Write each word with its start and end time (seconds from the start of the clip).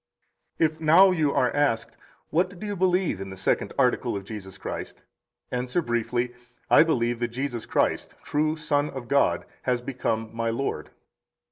27 0.57 0.75
If 0.81 0.81
now 0.83 1.11
you 1.11 1.31
are 1.31 1.55
asked, 1.55 1.95
What 2.31 2.57
do 2.59 2.65
you 2.65 2.75
believe 2.75 3.21
in 3.21 3.29
the 3.29 3.37
Second 3.37 3.71
Article 3.77 4.15
of 4.17 4.23
Jesus 4.23 4.57
Christ? 4.57 5.03
answer 5.51 5.79
briefly: 5.79 6.33
I 6.71 6.81
believe 6.81 7.19
that 7.19 7.27
Jesus 7.27 7.67
Christ, 7.67 8.15
true 8.23 8.57
Son 8.57 8.89
of 8.89 9.07
God, 9.07 9.45
has 9.61 9.79
become 9.79 10.35
my 10.35 10.49
Lord. 10.49 10.89